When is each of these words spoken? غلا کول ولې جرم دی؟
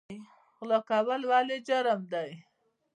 غلا 0.57 0.79
کول 0.89 1.21
ولې 1.31 1.57
جرم 1.67 2.01
دی؟ 2.11 2.31